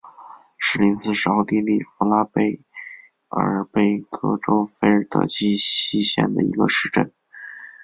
[0.57, 2.27] 施林斯是奥地利福拉
[3.43, 7.13] 尔贝格州费尔德基希县的一个市镇。